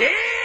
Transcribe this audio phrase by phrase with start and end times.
[0.00, 0.39] ¿Qué?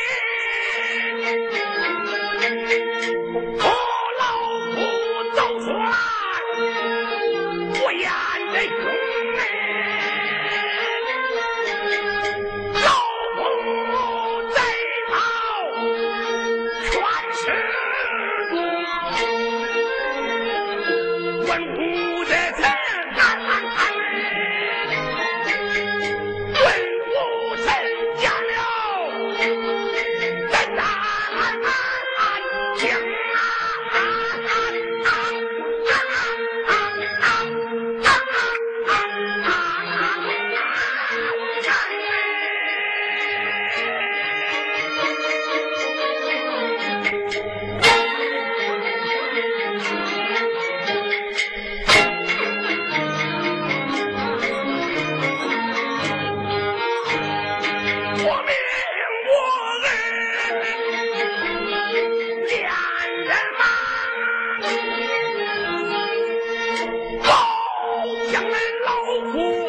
[68.55, 69.67] 来老虎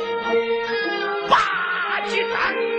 [1.28, 2.75] 把鸡蛋。